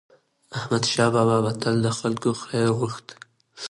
احمدشاه 0.57 1.09
بابا 1.15 1.37
به 1.43 1.51
تل 1.61 1.75
د 1.85 1.87
خلکو 1.99 2.29
خیر 2.43 2.67
غوښت. 2.77 3.05